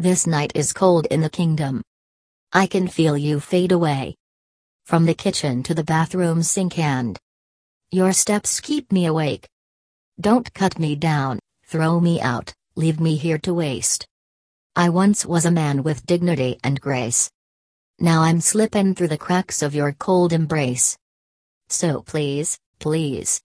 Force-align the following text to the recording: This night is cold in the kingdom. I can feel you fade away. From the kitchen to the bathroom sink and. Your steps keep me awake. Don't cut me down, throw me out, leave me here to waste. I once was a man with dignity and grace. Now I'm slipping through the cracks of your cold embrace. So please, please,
This 0.00 0.26
night 0.26 0.52
is 0.54 0.72
cold 0.72 1.04
in 1.10 1.20
the 1.20 1.28
kingdom. 1.28 1.82
I 2.54 2.66
can 2.66 2.88
feel 2.88 3.18
you 3.18 3.38
fade 3.38 3.70
away. 3.70 4.16
From 4.86 5.04
the 5.04 5.12
kitchen 5.12 5.62
to 5.64 5.74
the 5.74 5.84
bathroom 5.84 6.42
sink 6.42 6.78
and. 6.78 7.18
Your 7.90 8.14
steps 8.14 8.60
keep 8.60 8.90
me 8.92 9.04
awake. 9.04 9.46
Don't 10.18 10.54
cut 10.54 10.78
me 10.78 10.96
down, 10.96 11.38
throw 11.66 12.00
me 12.00 12.18
out, 12.18 12.54
leave 12.76 12.98
me 12.98 13.16
here 13.16 13.36
to 13.40 13.52
waste. 13.52 14.06
I 14.74 14.88
once 14.88 15.26
was 15.26 15.44
a 15.44 15.50
man 15.50 15.82
with 15.82 16.06
dignity 16.06 16.58
and 16.64 16.80
grace. 16.80 17.30
Now 17.98 18.22
I'm 18.22 18.40
slipping 18.40 18.94
through 18.94 19.08
the 19.08 19.18
cracks 19.18 19.60
of 19.60 19.74
your 19.74 19.92
cold 19.92 20.32
embrace. 20.32 20.96
So 21.68 22.00
please, 22.00 22.58
please, 22.78 23.38